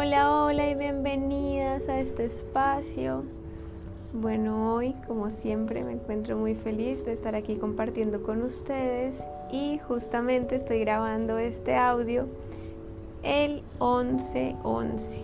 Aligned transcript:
Hola, 0.00 0.30
hola 0.44 0.70
y 0.70 0.76
bienvenidas 0.76 1.88
a 1.88 1.98
este 1.98 2.26
espacio. 2.26 3.24
Bueno, 4.12 4.72
hoy, 4.72 4.94
como 5.08 5.28
siempre, 5.28 5.82
me 5.82 5.90
encuentro 5.90 6.36
muy 6.36 6.54
feliz 6.54 7.04
de 7.04 7.12
estar 7.12 7.34
aquí 7.34 7.56
compartiendo 7.56 8.22
con 8.22 8.42
ustedes 8.42 9.16
y 9.50 9.78
justamente 9.78 10.54
estoy 10.54 10.78
grabando 10.78 11.36
este 11.38 11.74
audio 11.74 12.26
el 13.24 13.60
11-11 13.80 15.18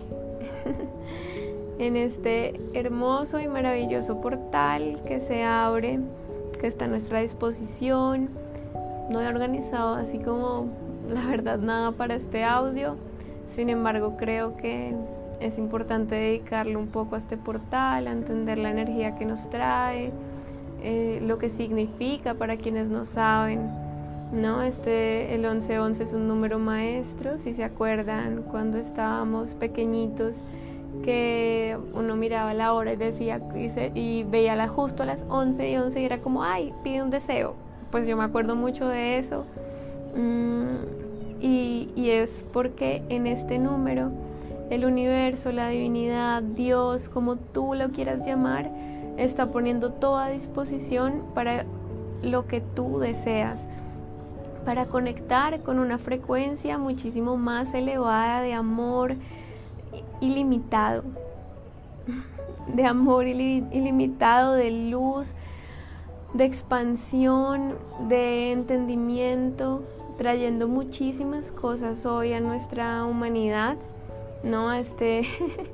en 1.79 1.95
este 1.95 2.61
hermoso 2.73 3.39
y 3.39 3.47
maravilloso 3.47 4.21
portal 4.21 5.01
que 5.07 5.21
se 5.21 5.45
abre, 5.45 6.01
que 6.61 6.67
está 6.67 6.87
a 6.87 6.89
nuestra 6.89 7.21
disposición. 7.21 8.29
No 9.09 9.21
he 9.21 9.29
organizado 9.29 9.95
así 9.95 10.19
como 10.19 10.67
la 11.09 11.25
verdad 11.27 11.59
nada 11.59 11.93
para 11.93 12.17
este 12.17 12.43
audio 12.43 12.97
sin 13.55 13.71
embargo, 13.71 14.17
creo 14.17 14.57
que 14.57 14.95
es 15.41 15.59
importante 15.59 16.15
dedicarle 16.15 16.77
un 16.77 16.89
poco 16.89 17.15
a 17.15 17.19
este 17.19 17.37
portal, 17.37 18.07
entender 18.07 18.59
la 18.59 18.71
energía 18.71 19.17
que 19.17 19.25
nos 19.25 19.49
trae, 19.51 20.11
eh, 20.83 21.21
lo 21.23 21.39
que 21.39 21.51
significa 21.51 22.35
para 22.35 22.57
quienes 22.57 22.89
no 22.89 23.05
saben. 23.05 23.71
¿no? 24.33 24.63
Este, 24.63 25.35
el 25.35 25.43
1111 25.43 26.03
es 26.03 26.15
un 26.15 26.27
número 26.27 26.59
maestro, 26.59 27.39
si 27.39 27.55
se 27.55 27.63
acuerdan 27.63 28.43
cuando 28.51 28.79
estábamos 28.79 29.51
pequeñitos 29.51 30.43
que 31.05 31.77
uno 31.93 32.17
miraba 32.17 32.55
la 32.55 32.73
hora 32.73 32.93
y 32.93 32.97
decía 32.97 33.41
y, 33.95 34.23
veía 34.25 34.57
la, 34.57 34.69
justo 34.69 35.03
a 35.03 35.07
las 35.07 35.21
11 35.29 35.71
y 35.71 35.77
11 35.77 36.01
y 36.01 36.05
era 36.05 36.19
como, 36.19 36.43
ay, 36.43 36.73
pide 36.83 37.03
un 37.03 37.11
deseo. 37.11 37.55
Pues 37.91 38.07
yo 38.07 38.17
me 38.17 38.25
acuerdo 38.25 38.57
mucho 38.57 38.89
de 38.89 39.19
eso. 39.19 39.45
Mm, 40.17 41.04
y, 41.47 42.11
es 42.11 42.43
porque 42.53 43.03
en 43.11 43.27
este 43.27 43.59
número 43.59 44.11
el 44.71 44.87
universo, 44.87 45.53
la 45.53 45.69
divinidad, 45.69 46.43
Dios, 46.43 47.11
como 47.11 47.37
tú 47.37 47.75
lo 47.75 47.91
quieras 47.91 48.27
llamar, 48.27 48.71
está 49.19 49.47
poniendo 49.47 49.91
toda 49.91 50.29
disposición 50.29 51.23
para 51.35 51.67
lo 52.23 52.47
que 52.47 52.63
tú 52.63 52.99
deseas, 52.99 53.61
para 54.65 54.87
conectar 54.87 55.61
con 55.61 55.79
una 55.79 55.99
frecuencia 55.99 56.79
muchísimo 56.79 57.37
más 57.37 57.75
elevada 57.75 58.41
de 58.41 58.55
amor 58.55 59.15
ilimitado, 60.23 61.05
de 62.75 62.87
amor 62.87 63.27
ilimitado, 63.27 64.55
de 64.55 64.71
luz, 64.71 65.35
de 66.33 66.47
expansión, 66.47 67.75
de 68.09 68.53
entendimiento, 68.53 69.83
trayendo 70.17 70.69
muchísimas 70.69 71.51
cosas 71.53 72.07
hoy 72.07 72.33
a 72.33 72.41
nuestra 72.41 73.05
humanidad, 73.05 73.77
¿no? 74.43 74.69
A 74.71 74.79
este, 74.79 75.23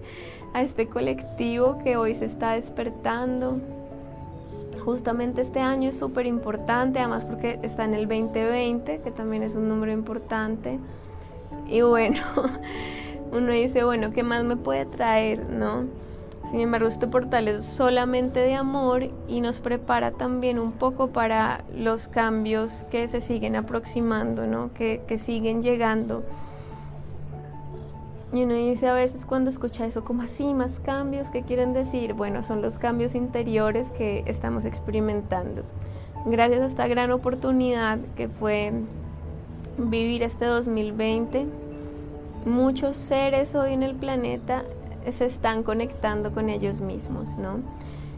a 0.54 0.62
este 0.62 0.86
colectivo 0.86 1.78
que 1.82 1.96
hoy 1.96 2.14
se 2.14 2.24
está 2.24 2.52
despertando. 2.52 3.58
Justamente 4.84 5.42
este 5.42 5.60
año 5.60 5.90
es 5.90 5.98
súper 5.98 6.26
importante, 6.26 6.98
además 7.00 7.24
porque 7.24 7.58
está 7.62 7.84
en 7.84 7.94
el 7.94 8.08
2020, 8.08 9.00
que 9.02 9.10
también 9.10 9.42
es 9.42 9.54
un 9.54 9.68
número 9.68 9.92
importante. 9.92 10.78
Y 11.68 11.82
bueno, 11.82 12.20
uno 13.32 13.52
dice, 13.52 13.84
bueno, 13.84 14.12
¿qué 14.12 14.22
más 14.22 14.44
me 14.44 14.56
puede 14.56 14.86
traer, 14.86 15.44
no? 15.50 15.84
Sin 16.48 16.60
embargo, 16.60 16.88
este 16.88 17.06
portal 17.06 17.48
es 17.48 17.66
solamente 17.66 18.40
de 18.40 18.54
amor 18.54 19.08
y 19.28 19.40
nos 19.40 19.60
prepara 19.60 20.10
también 20.10 20.58
un 20.58 20.72
poco 20.72 21.08
para 21.08 21.62
los 21.76 22.08
cambios 22.08 22.84
que 22.90 23.06
se 23.08 23.20
siguen 23.20 23.56
aproximando, 23.56 24.46
¿no? 24.46 24.72
que, 24.72 25.02
que 25.06 25.18
siguen 25.18 25.62
llegando. 25.62 26.24
Y 28.32 28.44
uno 28.44 28.54
dice 28.54 28.88
a 28.88 28.92
veces 28.92 29.26
cuando 29.26 29.50
escucha 29.50 29.86
eso, 29.86 30.04
como 30.04 30.22
así, 30.22 30.54
más 30.54 30.80
cambios, 30.84 31.30
¿qué 31.30 31.42
quieren 31.42 31.72
decir? 31.72 32.14
Bueno, 32.14 32.42
son 32.42 32.62
los 32.62 32.78
cambios 32.78 33.14
interiores 33.14 33.90
que 33.90 34.22
estamos 34.26 34.64
experimentando. 34.64 35.62
Gracias 36.26 36.60
a 36.60 36.66
esta 36.66 36.86
gran 36.86 37.10
oportunidad 37.12 37.98
que 38.16 38.28
fue 38.28 38.72
vivir 39.78 40.22
este 40.22 40.44
2020, 40.44 41.46
muchos 42.44 42.96
seres 42.96 43.54
hoy 43.54 43.72
en 43.72 43.82
el 43.82 43.94
planeta 43.94 44.64
se 45.10 45.26
están 45.26 45.62
conectando 45.62 46.32
con 46.32 46.48
ellos 46.48 46.80
mismos, 46.80 47.38
¿no? 47.38 47.60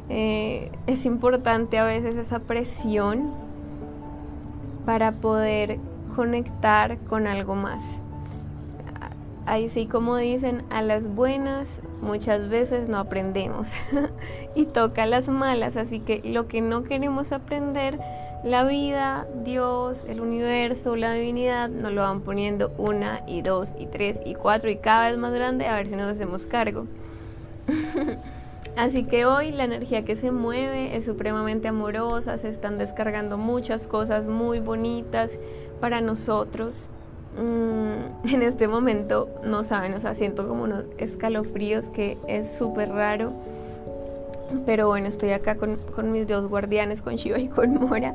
Eh, 0.09 0.71
es 0.87 1.07
importante 1.07 1.79
a 1.79 1.85
veces 1.85 2.17
esa 2.17 2.41
presión 2.41 3.31
para 4.85 5.13
poder 5.13 5.79
conectar 6.15 6.99
con 6.99 7.27
algo 7.27 7.55
más. 7.55 7.83
Ahí 9.47 9.69
sí, 9.69 9.87
como 9.87 10.17
dicen, 10.17 10.63
a 10.71 10.83
las 10.83 11.13
buenas 11.15 11.69
muchas 12.01 12.49
veces 12.49 12.89
no 12.89 12.99
aprendemos 12.99 13.73
y 14.55 14.67
toca 14.67 15.07
las 15.07 15.29
malas, 15.29 15.77
así 15.77 16.01
que 16.01 16.21
lo 16.25 16.47
que 16.47 16.61
no 16.61 16.85
queremos 16.85 17.33
aprender 17.33 17.99
la 18.45 18.65
vida, 18.65 19.27
Dios, 19.45 20.05
el 20.09 20.21
universo, 20.21 20.97
la 20.97 21.13
divinidad 21.13 21.69
nos 21.69 21.93
lo 21.93 22.03
van 22.03 22.23
poniendo 22.23 22.73
una 22.77 23.23
y 23.27 23.43
dos 23.43 23.75
y 23.79 23.87
tres 23.87 24.19
y 24.25 24.35
cuatro 24.35 24.69
y 24.69 24.77
cada 24.77 25.09
vez 25.09 25.19
más 25.19 25.33
grande 25.33 25.67
a 25.67 25.77
ver 25.77 25.87
si 25.87 25.95
nos 25.95 26.11
hacemos 26.11 26.47
cargo. 26.47 26.87
Así 28.77 29.05
que 29.05 29.27
hoy 29.27 29.53
la 29.53 29.65
energía 29.65 30.05
que 30.05 30.17
se 30.17 30.31
mueve 30.31 30.97
es 30.97 31.05
supremamente 31.05 31.69
amorosa, 31.69 32.39
se 32.39 32.49
están 32.49 32.79
descargando 32.79 33.37
muchas 33.37 33.87
cosas 33.87 34.27
muy 34.27 34.61
bonitas 34.61 35.33
para 35.81 36.01
nosotros. 36.01 36.89
Mm, 37.39 38.29
en 38.29 38.43
este 38.43 38.67
momento 38.67 39.29
no 39.45 39.63
saben, 39.63 39.95
o 39.95 40.01
sea, 40.01 40.15
siento 40.15 40.49
como 40.49 40.65
unos 40.65 40.89
escalofríos 40.99 41.91
que 41.91 42.19
es 42.27 42.51
súper 42.57 42.91
raro 42.91 43.33
pero 44.67 44.89
bueno, 44.89 45.07
estoy 45.09 45.33
acá 45.33 45.57
con, 45.57 46.13
mis 46.13 46.27
dos 46.27 46.49
guardianes, 46.49 47.03
con 47.03 47.17
Shiva 47.17 47.39
y 47.39 47.49
con 47.49 47.75
Mora. 47.75 48.15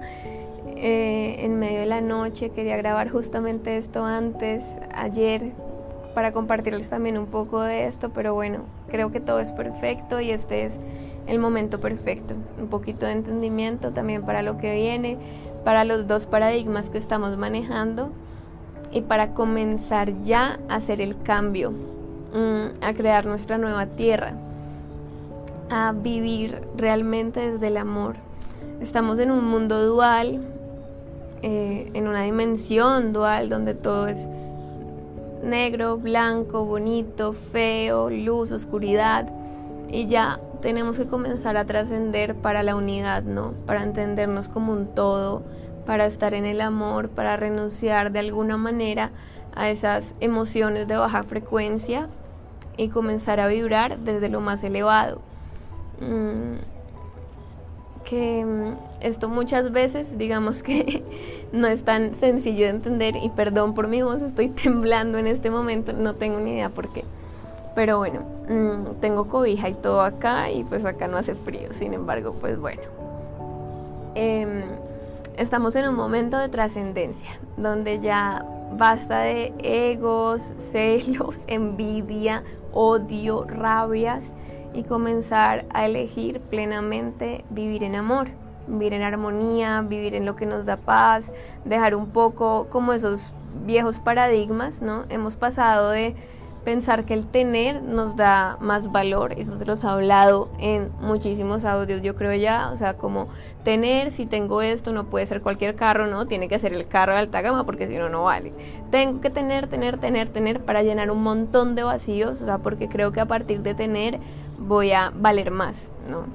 Eh, 0.75 1.38
en 1.40 1.58
medio 1.58 1.80
de 1.80 1.86
la 1.88 2.02
noche 2.02 2.52
quería 2.52 2.78
grabar 2.78 3.09
justamente 3.09 3.78
esto 3.78 4.06
antes, 4.06 4.64
ayer, 4.96 5.52
para 6.14 6.31
compartirles 6.31 6.90
también 6.90 7.18
un 7.18 7.25
poco 7.28 7.62
de 7.62 7.88
esto, 7.88 8.09
pero 8.09 8.34
bueno, 8.34 8.59
creo 8.88 9.12
que 9.12 9.20
todo 9.20 9.40
es 9.40 9.52
perfecto 9.53 10.20
y 10.20 10.31
este 10.31 10.66
es 10.66 10.80
el 11.25 11.40
momento 11.40 11.80
perfecto. 11.80 12.36
Un 12.59 12.68
poquito 12.68 13.06
de 13.06 13.14
entendimiento 13.14 13.92
también 13.92 14.24
para 14.24 14.42
lo 14.42 14.58
que 14.58 14.75
viene, 14.75 15.18
para 15.64 15.84
los 15.84 16.08
dos 16.08 16.28
paradigmas 16.28 16.90
que 16.90 16.98
estamos 16.98 17.38
manejando 17.38 18.12
y 18.92 19.02
para 19.02 19.34
comenzar 19.34 20.22
ya 20.24 20.59
a 20.69 20.75
hacer 20.75 21.02
el 21.02 21.22
cambio, 21.22 21.72
mm, 21.72 22.84
a 22.84 22.94
crear 22.94 23.25
nuestra 23.25 23.58
nueva 23.58 23.86
tierra 23.88 24.34
a 25.69 25.91
vivir 25.91 26.61
realmente 26.75 27.51
desde 27.51 27.67
el 27.67 27.78
amor. 27.78 28.16
Estamos 28.81 29.19
en 29.19 29.31
un 29.31 29.45
mundo 29.45 29.85
dual, 29.85 30.41
eh, 31.41 31.89
en 31.94 32.07
una 32.07 32.23
dimensión 32.23 33.13
dual 33.13 33.50
donde 33.50 33.73
todo 33.73 34.07
es 34.07 34.27
negro, 35.44 35.97
blanco, 35.97 36.66
bonito, 36.66 37.33
feo, 37.33 38.09
luz, 38.09 38.51
oscuridad. 38.51 39.29
Y 39.89 40.07
ya 40.07 40.39
tenemos 40.61 40.97
que 40.97 41.06
comenzar 41.06 41.57
a 41.57 41.66
trascender 41.66 42.35
para 42.35 42.63
la 42.63 42.75
unidad, 42.75 43.23
¿no? 43.23 43.53
Para 43.66 43.83
entendernos 43.83 44.47
como 44.47 44.73
un 44.73 44.88
todo, 44.88 45.44
para 45.85 46.06
estar 46.06 46.33
en 46.33 46.45
el 46.45 46.61
amor, 46.61 47.09
para 47.09 47.38
renunciar 47.38 48.11
de 48.11 48.19
alguna 48.19 48.57
manera 48.57 49.11
a 49.56 49.69
esas 49.69 50.13
emociones 50.19 50.88
de 50.88 50.97
baja 50.97 51.23
frecuencia 51.23 52.09
y 52.75 52.89
comenzar 52.89 53.39
a 53.39 53.47
vibrar 53.47 53.97
desde 54.00 54.29
lo 54.29 54.41
más 54.41 54.63
elevado. 54.63 55.26
Mm, 56.00 56.56
que 58.08 58.46
mm, 58.46 58.74
esto 59.02 59.28
muchas 59.28 59.72
veces 59.72 60.18
digamos 60.18 60.63
que 60.63 61.03
no 61.52 61.68
es 61.68 61.84
tan 61.84 62.16
sencillo 62.16 62.66
de 62.66 62.71
entender 62.71 63.16
y 63.18 63.30
perdón 63.30 63.74
por 63.74 63.88
mi 63.88 64.01
voz, 64.01 64.21
estoy 64.21 64.48
temblando 64.63 65.18
en 65.18 65.27
este 65.27 65.50
momento, 65.50 65.94
no 65.94 66.16
tengo 66.16 66.39
ni 66.39 66.51
idea 66.51 66.69
por 66.69 66.89
qué. 66.89 67.04
Pero 67.75 67.98
bueno, 68.00 68.21
mm, 68.50 69.01
tengo 69.01 69.27
cobija 69.27 69.69
y 69.69 69.74
todo 69.74 70.01
acá 70.01 70.50
y 70.51 70.63
pues 70.63 70.83
acá 70.86 71.07
no 71.07 71.18
hace 71.18 71.36
frío, 71.36 71.74
sin 71.74 71.94
embargo, 71.94 72.36
pues 72.39 72.60
bueno. 72.60 72.81
Em, 74.16 74.63
estamos 75.38 75.75
en 75.75 75.88
un 75.88 75.95
momento 75.95 76.39
de 76.39 76.50
trascendencia, 76.50 77.30
donde 77.56 78.00
ya 78.00 78.44
basta 78.75 79.19
de 79.19 79.54
egos, 79.62 80.54
celos, 80.57 81.36
envidia, 81.48 82.44
odio, 82.74 83.44
rabias 83.44 84.24
y 84.74 84.84
comenzar 84.84 85.66
a 85.74 85.86
elegir 85.86 86.40
plenamente 86.40 87.44
vivir 87.50 87.84
en 87.84 87.96
amor, 87.96 88.30
vivir 88.68 88.94
en 88.94 89.02
armonía, 89.02 89.81
vivir 89.81 90.16
en 90.16 90.25
lo 90.25 90.36
que 90.36 90.46
nos 90.46 90.66
da 90.66 90.78
paz, 90.78 91.31
dejar 91.66 91.96
un 91.96 92.08
poco 92.08 92.68
como 92.69 92.94
esos 92.94 93.34
viejos 93.66 94.00
paradigmas, 94.00 94.81
¿no? 94.81 95.06
Hemos 95.10 95.36
pasado 95.36 95.90
de 95.90 96.16
pensar 96.68 97.06
que 97.06 97.14
el 97.14 97.25
tener 97.25 97.81
nos 97.81 98.18
da 98.18 98.58
más 98.60 98.92
valor, 98.92 99.31
eso 99.38 99.58
se 99.58 99.66
los 99.66 99.86
ha 99.86 99.94
hablado 99.94 100.50
en 100.60 100.92
muchísimos 101.00 101.64
audios, 101.64 102.02
yo 102.02 102.14
creo 102.14 102.34
ya, 102.34 102.72
o 102.74 102.75
sea, 102.75 102.96
como 102.96 103.30
tener, 103.64 104.12
si 104.12 104.25
tengo 104.25 104.62
esto, 104.62 104.92
no 104.92 105.06
puede 105.06 105.25
ser 105.28 105.42
cualquier 105.42 105.75
carro, 105.75 106.08
¿no? 106.08 106.28
Tiene 106.28 106.50
que 106.50 106.60
ser 106.60 106.74
el 106.74 106.86
carro 106.86 107.14
de 107.14 107.19
alta 107.19 107.42
gama 107.42 107.66
porque 107.66 107.88
si 107.88 107.98
no, 107.98 108.10
no 108.10 108.25
vale. 108.25 108.52
Tengo 108.92 109.22
que 109.22 109.30
tener, 109.30 109.68
tener, 109.68 109.98
tener, 109.98 110.28
tener 110.28 110.60
para 110.60 110.84
llenar 110.84 111.10
un 111.10 111.24
montón 111.24 111.74
de 111.74 111.84
vacíos, 111.84 112.42
o 112.42 112.46
sea, 112.46 112.58
porque 112.58 112.90
creo 112.90 113.14
que 113.14 113.22
a 113.22 113.25
partir 113.28 113.62
de 113.62 113.74
tener 113.74 114.19
voy 114.57 114.92
a 114.92 115.12
valer 115.15 115.51
más, 115.51 115.92
¿no? 116.09 116.25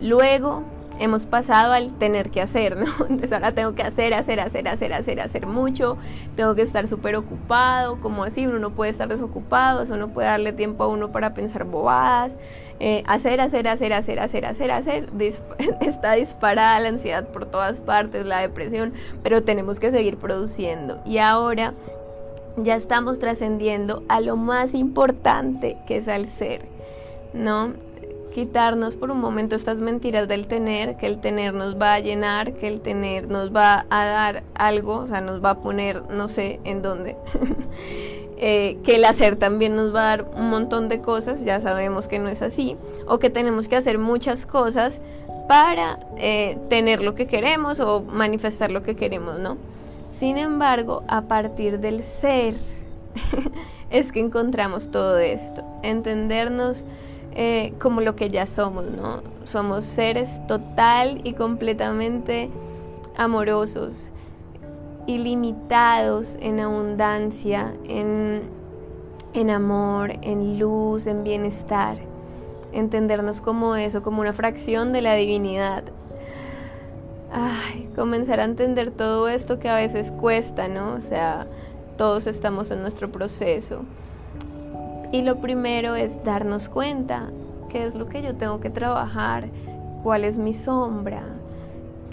Luego 0.00 0.64
hemos 1.00 1.24
pasado 1.24 1.72
al 1.72 1.92
tener 1.92 2.30
que 2.30 2.42
hacer, 2.42 2.76
¿no? 2.76 2.84
Entonces 3.08 3.32
ahora 3.32 3.52
tengo 3.52 3.74
que 3.74 3.82
hacer, 3.82 4.14
hacer, 4.14 4.38
hacer, 4.38 4.68
hacer, 4.68 4.92
hacer, 4.92 5.20
hacer 5.20 5.46
mucho, 5.46 5.96
tengo 6.36 6.54
que 6.54 6.62
estar 6.62 6.86
súper 6.86 7.16
ocupado, 7.16 8.00
como 8.00 8.22
así, 8.22 8.46
uno 8.46 8.58
no 8.58 8.70
puede 8.70 8.90
estar 8.90 9.08
desocupado, 9.08 9.82
eso 9.82 9.96
no 9.96 10.08
puede 10.08 10.28
darle 10.28 10.52
tiempo 10.52 10.84
a 10.84 10.88
uno 10.88 11.10
para 11.10 11.32
pensar 11.32 11.64
bobadas, 11.64 12.32
eh, 12.80 13.02
hacer, 13.06 13.40
hacer, 13.40 13.66
hacer, 13.66 13.92
hacer, 13.92 14.18
hacer, 14.20 14.44
hacer, 14.44 14.70
hacer, 14.70 15.08
está 15.80 16.12
disparada 16.12 16.78
la 16.80 16.88
ansiedad 16.90 17.26
por 17.28 17.46
todas 17.46 17.80
partes, 17.80 18.26
la 18.26 18.40
depresión, 18.40 18.92
pero 19.22 19.42
tenemos 19.42 19.80
que 19.80 19.90
seguir 19.90 20.18
produciendo 20.18 21.00
y 21.06 21.18
ahora 21.18 21.72
ya 22.56 22.76
estamos 22.76 23.18
trascendiendo 23.18 24.02
a 24.08 24.20
lo 24.20 24.36
más 24.36 24.74
importante 24.74 25.78
que 25.86 25.96
es 25.96 26.08
al 26.08 26.26
ser, 26.26 26.62
¿no? 27.32 27.72
quitarnos 28.30 28.96
por 28.96 29.10
un 29.10 29.20
momento 29.20 29.56
estas 29.56 29.80
mentiras 29.80 30.28
del 30.28 30.46
tener, 30.46 30.96
que 30.96 31.06
el 31.06 31.20
tener 31.20 31.52
nos 31.52 31.80
va 31.80 31.94
a 31.94 32.00
llenar, 32.00 32.54
que 32.54 32.68
el 32.68 32.80
tener 32.80 33.28
nos 33.28 33.54
va 33.54 33.86
a 33.90 34.04
dar 34.04 34.42
algo, 34.54 34.98
o 34.98 35.06
sea, 35.06 35.20
nos 35.20 35.44
va 35.44 35.50
a 35.50 35.58
poner 35.58 36.02
no 36.10 36.28
sé 36.28 36.60
en 36.64 36.82
dónde, 36.82 37.16
eh, 38.38 38.78
que 38.84 38.96
el 38.96 39.04
hacer 39.04 39.36
también 39.36 39.76
nos 39.76 39.94
va 39.94 40.00
a 40.00 40.16
dar 40.16 40.30
un 40.36 40.48
montón 40.48 40.88
de 40.88 41.00
cosas, 41.00 41.44
ya 41.44 41.60
sabemos 41.60 42.08
que 42.08 42.18
no 42.18 42.28
es 42.28 42.42
así, 42.42 42.76
o 43.06 43.18
que 43.18 43.30
tenemos 43.30 43.68
que 43.68 43.76
hacer 43.76 43.98
muchas 43.98 44.46
cosas 44.46 45.00
para 45.48 45.98
eh, 46.16 46.58
tener 46.68 47.02
lo 47.02 47.14
que 47.14 47.26
queremos 47.26 47.80
o 47.80 48.02
manifestar 48.02 48.70
lo 48.70 48.82
que 48.82 48.94
queremos, 48.94 49.40
¿no? 49.40 49.56
Sin 50.18 50.36
embargo, 50.36 51.02
a 51.08 51.22
partir 51.22 51.80
del 51.80 52.04
ser 52.04 52.54
es 53.90 54.12
que 54.12 54.20
encontramos 54.20 54.92
todo 54.92 55.18
esto, 55.18 55.64
entendernos 55.82 56.84
eh, 57.32 57.74
como 57.80 58.00
lo 58.00 58.16
que 58.16 58.30
ya 58.30 58.46
somos, 58.46 58.84
¿no? 58.90 59.22
Somos 59.44 59.84
seres 59.84 60.44
total 60.46 61.20
y 61.24 61.34
completamente 61.34 62.50
amorosos, 63.16 64.10
ilimitados 65.06 66.36
en 66.40 66.60
abundancia, 66.60 67.72
en, 67.86 68.42
en 69.34 69.50
amor, 69.50 70.12
en 70.22 70.58
luz, 70.58 71.06
en 71.06 71.22
bienestar. 71.22 71.98
Entendernos 72.72 73.40
como 73.40 73.76
eso, 73.76 74.02
como 74.02 74.20
una 74.20 74.32
fracción 74.32 74.92
de 74.92 75.02
la 75.02 75.14
divinidad. 75.14 75.84
Ay, 77.32 77.88
comenzar 77.94 78.40
a 78.40 78.44
entender 78.44 78.90
todo 78.90 79.28
esto 79.28 79.58
que 79.60 79.68
a 79.68 79.76
veces 79.76 80.10
cuesta, 80.10 80.66
¿no? 80.66 80.94
O 80.94 81.00
sea, 81.00 81.46
todos 81.96 82.26
estamos 82.26 82.70
en 82.70 82.82
nuestro 82.82 83.10
proceso. 83.10 83.82
Y 85.12 85.22
lo 85.22 85.36
primero 85.40 85.96
es 85.96 86.22
darnos 86.24 86.68
cuenta 86.68 87.30
qué 87.68 87.84
es 87.84 87.94
lo 87.94 88.08
que 88.08 88.22
yo 88.22 88.34
tengo 88.36 88.60
que 88.60 88.70
trabajar, 88.70 89.48
cuál 90.02 90.24
es 90.24 90.38
mi 90.38 90.52
sombra, 90.52 91.22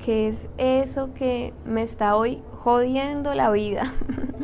qué 0.04 0.30
es 0.30 0.48
eso 0.58 1.14
que 1.14 1.54
me 1.66 1.84
está 1.84 2.16
hoy 2.16 2.42
jodiendo 2.64 3.36
la 3.36 3.52
vida 3.52 3.92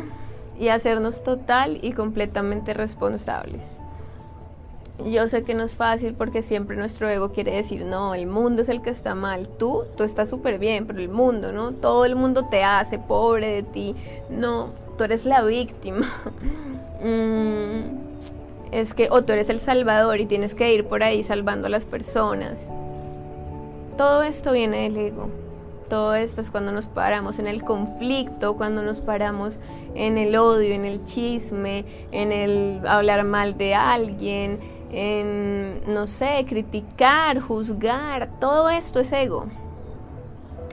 y 0.59 0.67
hacernos 0.67 1.23
total 1.23 1.79
y 1.81 1.93
completamente 1.93 2.73
responsables. 2.73 3.61
Yo 5.03 5.27
sé 5.27 5.43
que 5.43 5.55
no 5.55 5.63
es 5.63 5.75
fácil 5.75 6.13
porque 6.13 6.43
siempre 6.43 6.77
nuestro 6.77 7.09
ego 7.09 7.31
quiere 7.31 7.55
decir, 7.55 7.83
no, 7.83 8.13
el 8.13 8.27
mundo 8.27 8.61
es 8.61 8.69
el 8.69 8.83
que 8.83 8.91
está 8.91 9.15
mal, 9.15 9.47
tú, 9.47 9.83
tú 9.97 10.03
estás 10.03 10.29
súper 10.29 10.59
bien, 10.59 10.85
pero 10.85 10.99
el 10.99 11.09
mundo, 11.09 11.51
¿no? 11.51 11.71
Todo 11.71 12.05
el 12.05 12.15
mundo 12.15 12.45
te 12.45 12.63
hace 12.63 12.99
pobre 12.99 13.47
de 13.47 13.63
ti, 13.63 13.95
no, 14.29 14.69
tú 14.97 15.05
eres 15.05 15.25
la 15.25 15.41
víctima. 15.41 16.07
Mm, 17.03 18.12
es 18.73 18.95
que 18.95 19.07
o 19.11 19.23
tú 19.23 19.33
eres 19.33 19.49
el 19.49 19.59
salvador 19.59 20.19
y 20.19 20.25
tienes 20.25 20.55
que 20.55 20.73
ir 20.73 20.87
por 20.87 21.03
ahí 21.03 21.21
salvando 21.21 21.67
a 21.67 21.69
las 21.69 21.85
personas. 21.85 22.57
Todo 23.97 24.23
esto 24.23 24.51
viene 24.51 24.83
del 24.83 24.97
ego. 24.97 25.29
Todo 25.89 26.15
esto 26.15 26.41
es 26.41 26.49
cuando 26.49 26.71
nos 26.71 26.87
paramos 26.87 27.37
en 27.37 27.45
el 27.45 27.63
conflicto, 27.63 28.55
cuando 28.55 28.81
nos 28.81 28.99
paramos 28.99 29.59
en 29.93 30.17
el 30.17 30.35
odio, 30.35 30.73
en 30.73 30.85
el 30.85 31.05
chisme, 31.05 31.85
en 32.11 32.31
el 32.31 32.81
hablar 32.87 33.23
mal 33.25 33.59
de 33.59 33.75
alguien, 33.75 34.59
en, 34.91 35.81
no 35.93 36.07
sé, 36.07 36.43
criticar, 36.49 37.39
juzgar. 37.41 38.27
Todo 38.39 38.71
esto 38.71 39.01
es 39.01 39.11
ego. 39.11 39.45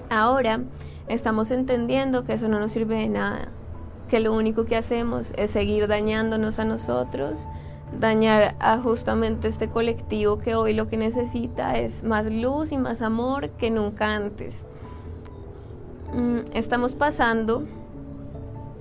Ahora 0.09 0.61
estamos 1.07 1.51
entendiendo 1.51 2.25
que 2.25 2.33
eso 2.33 2.49
no 2.49 2.61
nos 2.61 2.73
sirve 2.73 2.95
de 2.95 3.09
nada, 3.09 3.49
que 4.09 4.21
lo 4.21 4.33
único 4.33 4.65
que 4.65 4.77
hacemos 4.77 5.35
es 5.37 5.51
seguir 5.51 5.87
dañándonos 5.87 6.59
a 6.59 6.65
nosotros 6.65 7.47
dañar 7.99 8.55
a 8.61 8.79
justamente 8.79 9.49
este 9.49 9.69
colectivo 9.69 10.39
que 10.39 10.55
hoy 10.55 10.75
lo 10.75 10.89
que 10.89 10.97
necesita 10.97 11.77
es 11.77 12.05
más 12.05 12.27
luz 12.27 12.73
y 12.73 12.77
más 12.77 13.03
amor 13.03 13.51
que 13.51 13.71
nunca 13.71 14.15
antes. 14.15 14.55
Mm, 16.15 16.55
estamos 16.55 16.95
pasando 16.95 17.65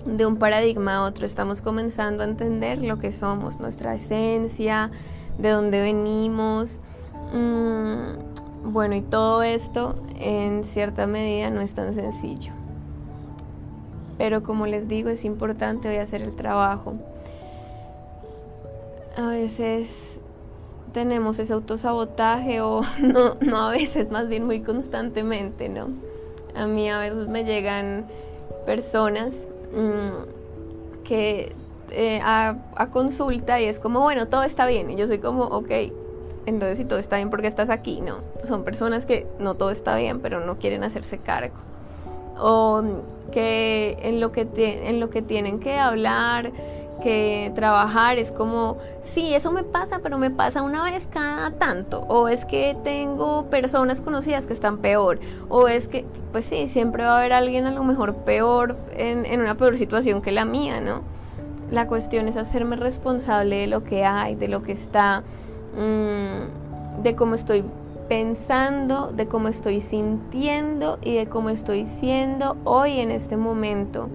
de 0.05 0.25
un 0.25 0.37
paradigma 0.37 0.97
a 0.97 1.03
otro, 1.03 1.25
estamos 1.25 1.61
comenzando 1.61 2.23
a 2.23 2.25
entender 2.25 2.81
lo 2.83 2.97
que 2.97 3.11
somos, 3.11 3.59
nuestra 3.59 3.95
esencia, 3.95 4.91
de 5.37 5.49
dónde 5.49 5.81
venimos. 5.81 6.79
Mm, 7.33 8.71
bueno, 8.71 8.95
y 8.95 9.01
todo 9.01 9.43
esto 9.43 9.95
en 10.19 10.63
cierta 10.63 11.07
medida 11.07 11.49
no 11.49 11.61
es 11.61 11.73
tan 11.73 11.93
sencillo. 11.93 12.51
Pero 14.17 14.43
como 14.43 14.67
les 14.67 14.87
digo, 14.87 15.09
es 15.09 15.23
importante 15.23 15.87
hoy 15.87 15.95
hacer 15.95 16.21
el 16.21 16.35
trabajo 16.35 16.95
a 19.19 19.27
veces 19.27 20.19
tenemos 20.93 21.39
ese 21.39 21.53
autosabotaje 21.53 22.61
o 22.61 22.81
no, 23.01 23.35
no 23.41 23.57
a 23.67 23.71
veces, 23.71 24.11
más 24.11 24.27
bien 24.27 24.45
muy 24.45 24.61
constantemente, 24.61 25.69
¿no? 25.69 25.89
A 26.55 26.65
mí 26.65 26.89
a 26.89 26.99
veces 26.99 27.27
me 27.27 27.43
llegan 27.43 28.05
personas 28.65 29.33
mm, 29.73 31.03
que 31.03 31.53
eh, 31.91 32.21
a, 32.23 32.55
a, 32.75 32.89
consulta 32.91 33.59
y 33.59 33.65
es 33.65 33.79
como, 33.79 34.01
bueno, 34.01 34.27
todo 34.27 34.43
está 34.43 34.65
bien. 34.65 34.89
Y 34.89 34.95
yo 34.95 35.05
soy 35.07 35.19
como, 35.19 35.43
ok, 35.43 35.71
entonces 36.45 36.77
si 36.77 36.85
todo 36.85 36.97
está 36.97 37.17
bien, 37.17 37.29
¿por 37.29 37.41
qué 37.41 37.47
estás 37.47 37.69
aquí? 37.69 38.01
No, 38.01 38.17
son 38.43 38.63
personas 38.63 39.05
que 39.05 39.27
no 39.37 39.55
todo 39.55 39.69
está 39.69 39.95
bien, 39.95 40.19
pero 40.21 40.39
no 40.45 40.57
quieren 40.57 40.83
hacerse 40.83 41.17
cargo. 41.17 41.55
O 42.39 42.83
que 43.31 43.97
en 44.01 44.19
lo 44.19 44.31
que, 44.31 44.47
en 44.87 44.99
lo 44.99 45.09
que 45.09 45.21
tienen 45.21 45.59
que 45.59 45.77
hablar 45.77 46.51
que 46.99 47.51
trabajar 47.55 48.17
es 48.17 48.31
como, 48.31 48.77
sí, 49.03 49.33
eso 49.33 49.51
me 49.51 49.63
pasa, 49.63 49.99
pero 50.03 50.17
me 50.17 50.29
pasa 50.29 50.61
una 50.61 50.83
vez 50.83 51.07
cada 51.09 51.51
tanto, 51.51 52.01
o 52.07 52.27
es 52.27 52.45
que 52.45 52.75
tengo 52.83 53.45
personas 53.45 54.01
conocidas 54.01 54.45
que 54.45 54.53
están 54.53 54.77
peor, 54.77 55.19
o 55.49 55.67
es 55.67 55.87
que, 55.87 56.05
pues 56.31 56.45
sí, 56.45 56.67
siempre 56.67 57.03
va 57.03 57.15
a 57.15 57.17
haber 57.19 57.33
alguien 57.33 57.65
a 57.65 57.71
lo 57.71 57.83
mejor 57.83 58.15
peor, 58.15 58.75
en, 58.95 59.25
en 59.25 59.41
una 59.41 59.55
peor 59.55 59.77
situación 59.77 60.21
que 60.21 60.31
la 60.31 60.45
mía, 60.45 60.81
¿no? 60.81 61.01
La 61.71 61.87
cuestión 61.87 62.27
es 62.27 62.37
hacerme 62.37 62.75
responsable 62.75 63.57
de 63.57 63.67
lo 63.67 63.83
que 63.83 64.05
hay, 64.05 64.35
de 64.35 64.47
lo 64.47 64.61
que 64.63 64.71
está, 64.71 65.23
mmm, 65.77 67.03
de 67.03 67.15
cómo 67.15 67.35
estoy 67.35 67.63
pensando, 68.09 69.13
de 69.15 69.27
cómo 69.27 69.47
estoy 69.47 69.79
sintiendo 69.79 70.97
y 71.01 71.15
de 71.15 71.27
cómo 71.27 71.49
estoy 71.49 71.85
siendo 71.85 72.57
hoy 72.65 72.99
en 72.99 73.11
este 73.11 73.37
momento 73.37 74.09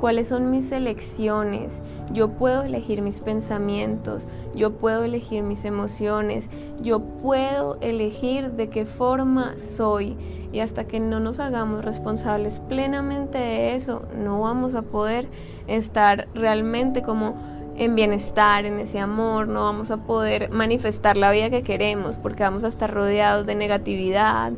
cuáles 0.00 0.28
son 0.28 0.50
mis 0.50 0.72
elecciones. 0.72 1.82
Yo 2.12 2.30
puedo 2.30 2.62
elegir 2.62 3.02
mis 3.02 3.20
pensamientos, 3.20 4.26
yo 4.54 4.72
puedo 4.72 5.04
elegir 5.04 5.42
mis 5.42 5.64
emociones, 5.66 6.46
yo 6.80 7.00
puedo 7.00 7.76
elegir 7.80 8.52
de 8.52 8.70
qué 8.70 8.86
forma 8.86 9.54
soy. 9.58 10.16
Y 10.52 10.60
hasta 10.60 10.84
que 10.84 10.98
no 10.98 11.20
nos 11.20 11.38
hagamos 11.38 11.84
responsables 11.84 12.60
plenamente 12.60 13.38
de 13.38 13.76
eso, 13.76 14.02
no 14.18 14.40
vamos 14.40 14.74
a 14.74 14.82
poder 14.82 15.28
estar 15.68 16.26
realmente 16.34 17.02
como 17.02 17.34
en 17.80 17.94
bienestar, 17.94 18.66
en 18.66 18.78
ese 18.78 19.00
amor, 19.00 19.48
no 19.48 19.64
vamos 19.64 19.90
a 19.90 19.96
poder 19.96 20.50
manifestar 20.50 21.16
la 21.16 21.30
vida 21.30 21.48
que 21.48 21.62
queremos 21.62 22.18
porque 22.18 22.42
vamos 22.42 22.62
a 22.62 22.68
estar 22.68 22.92
rodeados 22.92 23.46
de 23.46 23.54
negatividad, 23.54 24.52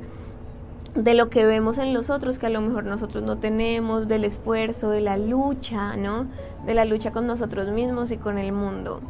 de 0.97 1.15
lo 1.15 1.31
que 1.31 1.47
vemos 1.47 1.79
en 1.79 1.95
los 1.95 2.11
otros 2.11 2.41
que 2.41 2.47
a 2.47 2.51
lo 2.51 2.61
mejor 2.61 2.83
nosotros 2.83 3.23
no 3.23 3.37
tenemos, 3.39 4.09
del 4.09 4.25
esfuerzo, 4.25 4.91
de 4.91 5.03
la 5.03 5.19
lucha, 5.19 5.97
¿no? 5.97 6.27
De 6.67 6.75
la 6.75 6.85
lucha 6.85 7.13
con 7.13 7.29
nosotros 7.29 7.69
mismos 7.69 8.11
y 8.11 8.17
con 8.17 8.39
el 8.39 8.51
mundo. 8.51 9.01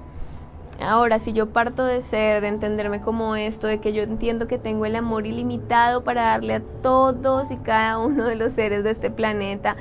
Ahora, 0.79 1.19
si 1.19 1.33
yo 1.33 1.47
parto 1.47 1.87
de 1.87 2.03
ser, 2.03 2.43
de 2.43 2.49
entenderme 2.49 3.01
como 3.01 3.35
esto, 3.35 3.67
de 3.67 3.79
que 3.79 3.95
yo 3.95 4.03
entiendo 4.03 4.47
que 4.47 4.59
tengo 4.59 4.85
el 4.85 4.95
amor 4.95 5.27
ilimitado 5.27 6.05
para 6.05 6.25
darle 6.25 6.57
a 6.57 6.63
todos 6.83 7.51
y 7.51 7.57
cada 7.57 7.97
uno 7.97 8.27
de 8.27 8.35
los 8.35 8.53
seres 8.53 8.85
de 8.85 8.91
este 8.91 9.11
planeta, 9.11 9.77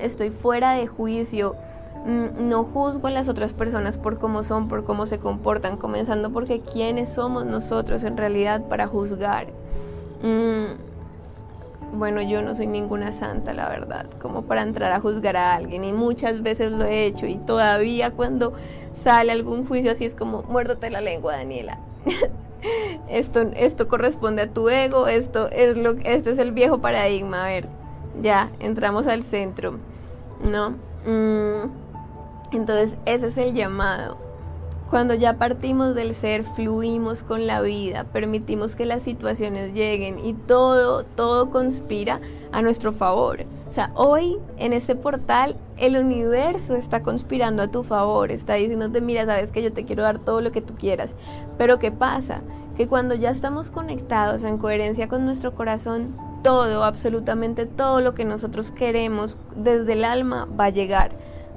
estoy 0.00 0.30
fuera 0.30 0.72
de 0.72 0.88
juicio, 0.88 1.54
no 2.06 2.64
juzgo 2.64 3.08
a 3.08 3.10
las 3.10 3.28
otras 3.28 3.52
personas 3.52 3.98
por 3.98 4.18
cómo 4.18 4.42
son, 4.42 4.68
por 4.68 4.84
cómo 4.84 5.06
se 5.06 5.18
comportan, 5.18 5.76
comenzando 5.76 6.30
porque 6.30 6.60
quiénes 6.60 7.12
somos 7.12 7.44
nosotros 7.44 8.04
en 8.04 8.16
realidad 8.16 8.62
para 8.68 8.86
juzgar. 8.86 9.48
Mm, 10.22 10.88
bueno, 11.92 12.22
yo 12.22 12.42
no 12.42 12.54
soy 12.54 12.66
ninguna 12.66 13.12
santa, 13.12 13.52
la 13.54 13.68
verdad, 13.68 14.06
como 14.20 14.42
para 14.42 14.62
entrar 14.62 14.92
a 14.92 15.00
juzgar 15.00 15.36
a 15.36 15.54
alguien 15.54 15.84
y 15.84 15.92
muchas 15.92 16.42
veces 16.42 16.72
lo 16.72 16.84
he 16.84 17.06
hecho 17.06 17.26
y 17.26 17.36
todavía 17.36 18.10
cuando 18.10 18.52
sale 19.02 19.32
algún 19.32 19.66
juicio 19.66 19.92
así 19.92 20.04
es 20.04 20.14
como, 20.14 20.42
muérdate 20.44 20.90
la 20.90 21.00
lengua, 21.00 21.36
Daniela. 21.36 21.78
esto, 23.08 23.40
esto 23.56 23.88
corresponde 23.88 24.42
a 24.42 24.50
tu 24.50 24.68
ego, 24.68 25.08
esto 25.08 25.48
es, 25.50 25.76
lo, 25.76 25.92
esto 26.04 26.30
es 26.30 26.38
el 26.38 26.52
viejo 26.52 26.78
paradigma, 26.78 27.44
a 27.44 27.48
ver, 27.48 27.66
ya, 28.22 28.50
entramos 28.60 29.06
al 29.06 29.24
centro, 29.24 29.78
¿no? 30.44 30.70
Mm, 31.06 31.70
entonces 32.52 32.96
ese 33.06 33.28
es 33.28 33.36
el 33.38 33.54
llamado. 33.54 34.16
Cuando 34.90 35.12
ya 35.12 35.34
partimos 35.34 35.94
del 35.94 36.14
ser, 36.14 36.44
fluimos 36.44 37.22
con 37.22 37.46
la 37.46 37.60
vida, 37.60 38.04
permitimos 38.04 38.74
que 38.74 38.86
las 38.86 39.02
situaciones 39.02 39.74
lleguen 39.74 40.24
y 40.24 40.32
todo, 40.32 41.04
todo 41.04 41.50
conspira 41.50 42.20
a 42.52 42.62
nuestro 42.62 42.92
favor. 42.92 43.44
O 43.68 43.70
sea, 43.70 43.90
hoy 43.94 44.38
en 44.56 44.72
este 44.72 44.94
portal 44.94 45.56
el 45.76 45.98
universo 45.98 46.74
está 46.74 47.02
conspirando 47.02 47.62
a 47.62 47.68
tu 47.68 47.82
favor, 47.82 48.32
está 48.32 48.54
diciéndote, 48.54 49.02
mira, 49.02 49.26
sabes 49.26 49.52
que 49.52 49.62
yo 49.62 49.74
te 49.74 49.84
quiero 49.84 50.04
dar 50.04 50.18
todo 50.18 50.40
lo 50.40 50.52
que 50.52 50.62
tú 50.62 50.74
quieras. 50.74 51.14
Pero 51.58 51.78
¿qué 51.78 51.92
pasa? 51.92 52.40
Que 52.78 52.88
cuando 52.88 53.14
ya 53.14 53.28
estamos 53.28 53.68
conectados 53.68 54.42
en 54.42 54.56
coherencia 54.56 55.06
con 55.06 55.26
nuestro 55.26 55.54
corazón, 55.54 56.14
todo, 56.42 56.84
absolutamente 56.84 57.66
todo 57.66 58.00
lo 58.00 58.14
que 58.14 58.24
nosotros 58.24 58.70
queremos 58.70 59.36
desde 59.56 59.94
el 59.94 60.04
alma 60.04 60.46
va 60.58 60.66
a 60.66 60.70
llegar 60.70 61.10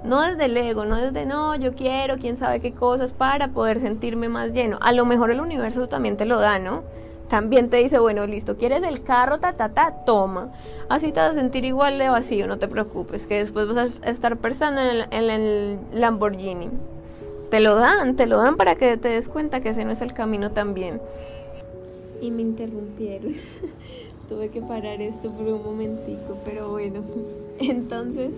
no 0.03 0.21
desde 0.21 0.45
el 0.45 0.57
ego, 0.57 0.85
no 0.85 0.97
desde 0.97 1.25
no, 1.25 1.55
yo 1.55 1.73
quiero, 1.73 2.17
quién 2.17 2.37
sabe 2.37 2.59
qué 2.59 2.71
cosas 2.71 3.11
para 3.11 3.49
poder 3.49 3.79
sentirme 3.79 4.29
más 4.29 4.53
lleno. 4.53 4.77
A 4.81 4.93
lo 4.93 5.05
mejor 5.05 5.31
el 5.31 5.39
universo 5.39 5.87
también 5.87 6.17
te 6.17 6.25
lo 6.25 6.39
da, 6.39 6.59
¿no? 6.59 6.83
También 7.29 7.69
te 7.69 7.77
dice, 7.77 7.99
bueno, 7.99 8.25
listo, 8.25 8.57
¿quieres 8.57 8.83
el 8.83 9.03
carro? 9.03 9.39
Ta, 9.39 9.53
ta, 9.53 9.69
ta, 9.69 10.03
toma. 10.05 10.49
Así 10.89 11.11
te 11.11 11.21
vas 11.21 11.31
a 11.31 11.35
sentir 11.35 11.63
igual 11.63 11.97
de 11.97 12.09
vacío, 12.09 12.47
no 12.47 12.57
te 12.57 12.67
preocupes, 12.67 13.25
que 13.25 13.37
después 13.37 13.67
vas 13.73 13.89
a 14.03 14.09
estar 14.09 14.35
pensando 14.37 14.81
en 14.81 14.87
el, 14.87 15.05
en 15.11 15.29
el 15.29 15.79
Lamborghini. 15.93 16.69
Te 17.49 17.59
lo 17.59 17.75
dan, 17.75 18.15
te 18.15 18.25
lo 18.25 18.37
dan 18.37 18.57
para 18.57 18.75
que 18.75 18.97
te 18.97 19.09
des 19.09 19.29
cuenta 19.29 19.61
que 19.61 19.69
ese 19.69 19.85
no 19.85 19.91
es 19.91 20.01
el 20.01 20.13
camino 20.13 20.51
también. 20.51 21.01
Y 22.21 22.31
me 22.31 22.43
interrumpieron. 22.43 23.33
Tuve 24.29 24.49
que 24.49 24.61
parar 24.61 25.01
esto 25.01 25.31
por 25.31 25.45
un 25.47 25.63
momentico, 25.63 26.37
pero 26.45 26.69
bueno. 26.69 27.01
Entonces, 27.59 28.33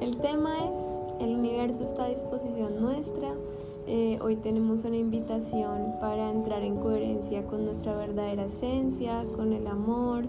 el 0.00 0.16
tema 0.16 0.54
es 0.58 0.96
el 1.20 1.34
universo 1.34 1.82
está 1.82 2.04
a 2.04 2.08
disposición 2.08 2.80
nuestra. 2.80 3.32
Eh, 3.86 4.18
hoy 4.20 4.36
tenemos 4.36 4.84
una 4.84 4.96
invitación 4.96 5.94
para 6.00 6.30
entrar 6.30 6.62
en 6.62 6.76
coherencia 6.76 7.42
con 7.46 7.64
nuestra 7.64 7.96
verdadera 7.96 8.44
esencia, 8.44 9.24
con 9.36 9.52
el 9.52 9.66
amor, 9.66 10.24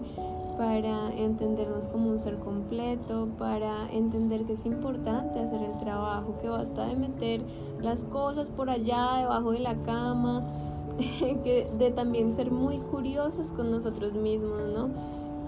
para 0.56 1.12
entendernos 1.16 1.86
como 1.88 2.10
un 2.10 2.20
ser 2.20 2.36
completo, 2.36 3.28
para 3.38 3.90
entender 3.92 4.42
que 4.42 4.54
es 4.54 4.64
importante 4.64 5.38
hacer 5.38 5.60
el 5.62 5.78
trabajo, 5.78 6.34
que 6.40 6.48
basta 6.48 6.86
de 6.86 6.96
meter 6.96 7.40
las 7.80 8.04
cosas 8.04 8.48
por 8.48 8.70
allá 8.70 9.18
debajo 9.18 9.52
de 9.52 9.60
la 9.60 9.74
cama, 9.82 10.42
que 11.44 11.68
de 11.78 11.90
también 11.90 12.34
ser 12.36 12.50
muy 12.50 12.78
curiosos 12.78 13.52
con 13.52 13.70
nosotros 13.70 14.14
mismos, 14.14 14.60
¿no? 14.74 14.88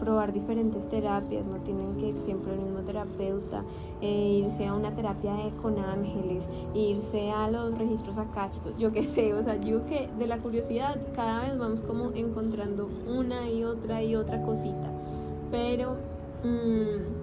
probar 0.00 0.32
diferentes 0.32 0.88
terapias, 0.88 1.46
no 1.46 1.58
tienen 1.58 1.96
que 1.98 2.08
ir 2.08 2.16
siempre 2.16 2.54
al 2.54 2.58
mismo 2.58 2.80
terapeuta, 2.80 3.62
eh, 4.00 4.42
irse 4.44 4.66
a 4.66 4.74
una 4.74 4.90
terapia 4.92 5.32
con 5.62 5.78
ángeles, 5.78 6.44
irse 6.74 7.30
a 7.30 7.50
los 7.50 7.78
registros 7.78 8.16
akáshicos, 8.16 8.72
yo 8.78 8.92
qué 8.92 9.06
sé, 9.06 9.34
o 9.34 9.42
sea, 9.42 9.60
yo 9.60 9.86
que 9.86 10.08
de 10.18 10.26
la 10.26 10.38
curiosidad 10.38 10.98
cada 11.14 11.42
vez 11.42 11.58
vamos 11.58 11.82
como 11.82 12.10
encontrando 12.12 12.88
una 13.06 13.48
y 13.50 13.62
otra 13.62 14.02
y 14.02 14.16
otra 14.16 14.42
cosita, 14.42 14.90
pero 15.50 15.96
mm, 16.42 17.19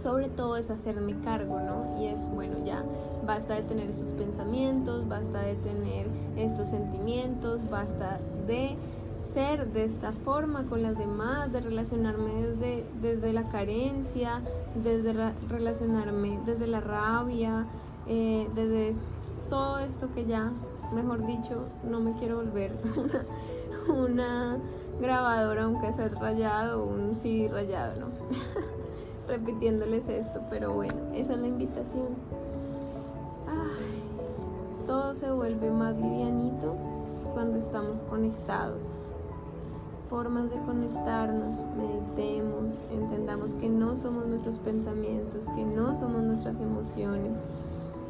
sobre 0.00 0.28
todo 0.28 0.56
es 0.56 0.70
hacerme 0.70 1.14
cargo, 1.24 1.60
¿no? 1.60 2.00
Y 2.00 2.06
es, 2.06 2.20
bueno, 2.34 2.54
ya 2.64 2.82
basta 3.26 3.54
de 3.54 3.62
tener 3.62 3.88
esos 3.88 4.12
pensamientos, 4.12 5.08
basta 5.08 5.40
de 5.42 5.54
tener 5.54 6.06
estos 6.36 6.68
sentimientos, 6.68 7.68
basta 7.68 8.18
de 8.46 8.76
ser 9.34 9.66
de 9.68 9.84
esta 9.84 10.12
forma 10.12 10.64
con 10.64 10.82
las 10.82 10.96
demás, 10.96 11.52
de 11.52 11.60
relacionarme 11.60 12.32
desde, 12.34 12.84
desde 13.02 13.32
la 13.32 13.48
carencia, 13.48 14.40
desde 14.82 15.14
relacionarme 15.48 16.38
desde 16.46 16.66
la 16.66 16.80
rabia, 16.80 17.66
eh, 18.06 18.48
desde 18.54 18.94
todo 19.50 19.78
esto 19.78 20.08
que 20.14 20.24
ya, 20.24 20.50
mejor 20.94 21.26
dicho, 21.26 21.64
no 21.84 22.00
me 22.00 22.12
quiero 22.12 22.36
volver 22.36 22.72
una, 23.88 24.56
grabadora, 25.00 25.64
aunque 25.64 25.92
sea 25.92 26.08
rayado, 26.08 26.84
un 26.84 27.14
CD 27.14 27.48
rayado, 27.48 28.00
¿no? 28.00 28.06
Repitiéndoles 29.28 30.08
esto, 30.08 30.40
pero 30.50 30.72
bueno, 30.72 30.94
esa 31.14 31.34
es 31.34 31.38
la 31.38 31.46
invitación. 31.46 32.08
todo 34.86 35.14
se 35.14 35.30
vuelve 35.30 35.70
más 35.70 35.94
livianito 35.96 36.74
cuando 37.34 37.58
estamos 37.58 37.98
conectados 38.08 38.82
formas 40.08 40.48
de 40.50 40.56
conectarnos, 40.64 41.56
meditemos, 41.76 42.74
entendamos 42.90 43.52
que 43.54 43.68
no 43.68 43.94
somos 43.94 44.26
nuestros 44.26 44.58
pensamientos, 44.58 45.46
que 45.54 45.64
no 45.64 45.98
somos 45.98 46.22
nuestras 46.22 46.58
emociones, 46.60 47.36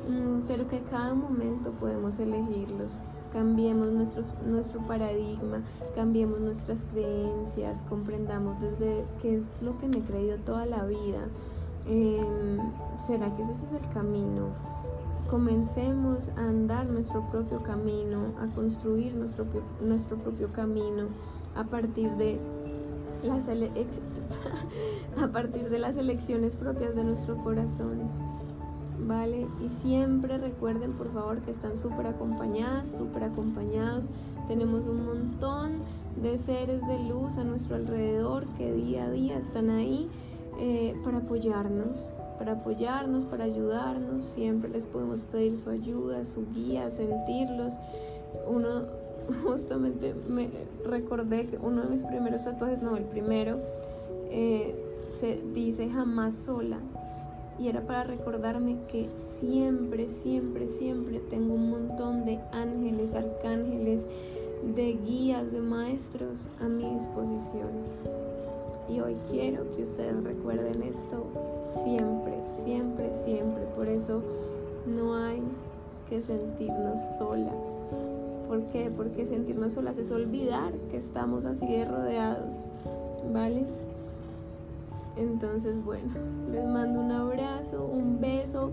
mm, 0.09 0.47
pero 0.47 0.69
que 0.69 0.81
cada 0.83 1.15
momento 1.15 1.73
podemos 1.73 2.19
elegirlos. 2.21 2.93
Cambiemos 3.33 3.89
nuestros, 3.89 4.33
nuestro 4.47 4.81
paradigma, 4.81 5.61
cambiemos 5.95 6.41
nuestras 6.41 6.79
creencias, 6.93 7.83
comprendamos 7.89 8.59
desde 8.61 9.05
qué 9.21 9.37
es 9.37 9.45
lo 9.61 9.79
que 9.79 9.89
me 9.89 9.99
he 9.99 10.03
creído 10.03 10.39
toda 10.39 10.65
la 10.65 10.85
vida. 10.85 11.27
Em, 11.87 12.59
¿Será 13.07 13.35
que 13.37 13.43
ese 13.43 13.53
es 13.53 13.83
el 13.83 13.93
camino? 13.93 14.49
Comencemos 15.29 16.31
a 16.37 16.49
andar 16.49 16.87
nuestro 16.87 17.23
propio 17.31 17.63
camino, 17.63 18.33
a 18.41 18.47
construir 18.55 19.15
nuestro, 19.15 19.45
nuestro 19.83 20.17
propio 20.17 20.51
camino 20.53 21.05
a 21.55 21.65
partir 21.65 22.11
de 22.13 22.39
las, 23.23 23.47
a 25.23 25.27
partir 25.29 25.69
de 25.69 25.79
las 25.79 25.97
elecciones 25.97 26.55
propias 26.55 26.95
de 26.95 27.05
nuestro 27.05 27.37
corazón. 27.37 28.28
¿Vale? 29.09 29.47
Y 29.65 29.71
siempre 29.81 30.37
recuerden, 30.37 30.93
por 30.93 31.11
favor, 31.15 31.39
que 31.41 31.51
están 31.51 31.79
súper 31.79 32.09
acompañadas, 32.09 32.91
súper 32.91 33.25
acompañados. 33.25 34.05
Tenemos 34.49 34.85
un 34.85 35.07
montón 35.07 35.73
de 36.23 36.39
seres 36.39 36.87
de 36.87 36.99
luz 37.09 37.39
a 37.39 37.45
nuestro 37.45 37.77
alrededor 37.77 38.45
que 38.59 38.71
día 38.71 39.05
a 39.05 39.11
día 39.11 39.39
están 39.39 39.71
ahí 39.71 40.11
eh, 40.61 40.95
para 41.05 41.19
apoyarnos, 41.19 41.97
para 42.39 42.53
apoyarnos, 42.53 43.25
para 43.25 43.45
ayudarnos. 43.45 44.25
Siempre 44.25 44.69
les 44.69 44.85
podemos 44.85 45.21
pedir 45.21 45.57
su 45.57 45.71
ayuda, 45.71 46.27
su 46.27 46.47
guía, 46.53 46.91
sentirlos. 46.91 47.73
Uno 48.47 48.83
justamente 49.43 50.15
me 50.29 50.51
recordé 50.85 51.47
que 51.47 51.57
uno 51.57 51.81
de 51.81 51.89
mis 51.89 52.03
primeros 52.03 52.45
tatuajes, 52.45 52.83
no, 52.83 52.95
el 52.95 53.05
primero, 53.05 53.59
eh, 54.31 54.75
se 55.19 55.41
dice 55.55 55.89
jamás 55.89 56.35
sola. 56.45 56.77
Y 57.59 57.69
era 57.69 57.81
para 57.81 58.05
recordarme 58.05 58.77
que 58.91 59.09
siempre, 59.41 60.09
siempre, 60.23 60.69
siempre 60.79 61.21
tengo 61.31 61.55
un 61.55 61.71
montón 61.71 62.25
de 62.25 62.39
ángeles, 62.53 63.15
arcángeles, 63.15 64.01
de 64.75 64.93
guías, 64.93 65.51
de 65.51 65.61
maestros 65.61 66.47
a 66.61 66.65
mi 66.65 66.85
disposición. 66.85 67.69
Y 68.89 69.01
hoy 69.01 69.17
quiero 69.31 69.65
que 69.75 69.83
ustedes 69.83 70.23
recuerden 70.23 70.83
esto 70.83 71.27
siempre, 71.85 72.35
siempre, 72.65 73.11
siempre. 73.25 73.65
Por 73.75 73.89
eso 73.89 74.23
no 74.87 75.15
hay 75.15 75.43
que 76.09 76.23
sentirnos 76.23 76.99
solas 77.19 77.79
¿Por 78.49 78.63
qué? 78.69 78.91
Porque 78.97 79.27
sentirnos 79.27 79.73
solas 79.73 79.99
es 79.99 80.11
olvidar 80.11 80.73
que 80.91 80.97
estamos 80.97 81.45
así 81.45 81.67
de 81.67 81.85
rodeados, 81.85 82.55
¿vale? 83.31 83.67
Entonces, 85.19 85.85
bueno, 85.85 86.15
les 86.51 86.65
mando 86.65 87.01
un 87.01 87.11
abrazo, 87.11 87.85
un 87.85 88.21
beso 88.21 88.71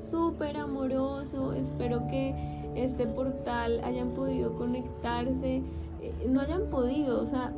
súper 0.00 0.56
amoroso. 0.56 1.52
Espero 1.52 2.06
que 2.08 2.34
este 2.76 3.06
portal 3.06 3.80
hayan 3.84 4.10
podido 4.10 4.56
conectarse, 4.56 5.62
eh, 6.02 6.14
no 6.28 6.40
hayan 6.40 6.66
podido, 6.70 7.20
o 7.20 7.26
sea, 7.26 7.52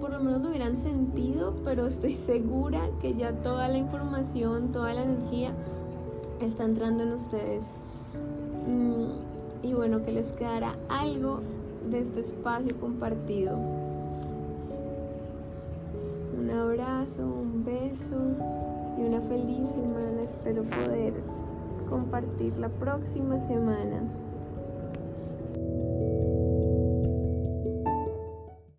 por 0.00 0.10
lo 0.10 0.20
menos 0.20 0.42
lo 0.42 0.48
hubieran 0.48 0.76
sentido, 0.76 1.54
pero 1.64 1.86
estoy 1.86 2.14
segura 2.14 2.88
que 3.00 3.14
ya 3.14 3.32
toda 3.32 3.68
la 3.68 3.78
información, 3.78 4.72
toda 4.72 4.94
la 4.94 5.02
energía 5.02 5.52
está 6.40 6.64
entrando 6.64 7.04
en 7.04 7.12
ustedes. 7.12 7.64
Mm, 8.66 9.66
y 9.66 9.74
bueno, 9.74 10.02
que 10.02 10.12
les 10.12 10.26
quedara 10.32 10.74
algo 10.88 11.40
de 11.90 12.00
este 12.00 12.20
espacio 12.20 12.78
compartido. 12.80 13.83
Un 16.44 16.50
abrazo, 16.50 17.22
un 17.22 17.64
beso 17.64 18.20
y 18.98 19.02
una 19.06 19.18
feliz 19.22 19.66
semana. 19.74 20.22
Espero 20.22 20.62
poder 20.64 21.14
compartir 21.88 22.52
la 22.58 22.68
próxima 22.68 23.40
semana. 23.46 24.02